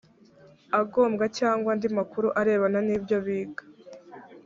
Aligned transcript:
agombwa 0.79 1.25
cyangwa 1.37 1.67
andi 1.73 1.87
makuru 1.97 2.27
arebana 2.39 2.79
n 2.87 2.89
ibyo 2.95 3.17
biga 3.25 3.63